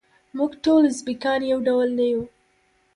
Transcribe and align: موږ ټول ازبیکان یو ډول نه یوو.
موږ 0.37 0.51
ټول 0.63 0.81
ازبیکان 0.91 1.39
یو 1.51 1.59
ډول 1.67 1.87
نه 1.97 2.05
یوو. 2.11 2.25